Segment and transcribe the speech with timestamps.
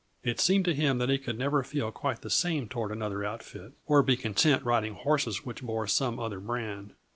[0.23, 3.73] It seemed to him that he could never feel quite the same toward another outfit,
[3.85, 6.95] or be content riding horses which bore some other brand.